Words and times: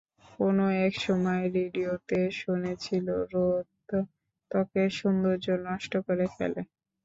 কোন 0.35 0.57
এক 0.85 0.93
সময় 0.99 1.43
রেডিওতে 1.55 2.19
শুনেছিল- 2.39 3.25
রোদ 3.31 3.65
ত্বকের 4.51 4.89
সৌন্দর্য 4.99 5.47
নষ্ট 5.67 5.93
করে 6.07 6.25
ফেলে। 6.35 6.61